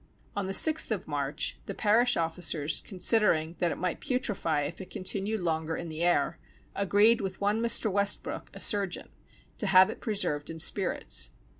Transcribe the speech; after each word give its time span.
On 0.35 0.47
the 0.47 0.53
sixth 0.55 0.89
of 0.89 1.07
March, 1.07 1.59
the 1.67 1.75
parish 1.75 2.17
officers 2.17 2.81
considering 2.83 3.55
that 3.59 3.71
it 3.71 3.77
might 3.77 3.99
putrify 4.01 4.61
if 4.67 4.81
it 4.81 4.89
continued 4.89 5.41
longer 5.41 5.75
in 5.77 5.89
the 5.89 6.01
air, 6.01 6.39
agreed 6.73 7.21
with 7.21 7.39
one 7.39 7.61
Mr. 7.61 7.91
Westbrook, 7.91 8.49
a 8.51 8.59
surgeon, 8.59 9.09
to 9.59 9.67
have 9.67 9.91
it 9.91 10.01
preserved 10.01 10.49
in 10.49 10.57
spirits. 10.57 11.29